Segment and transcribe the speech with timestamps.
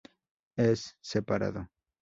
[0.55, 1.69] Es separado.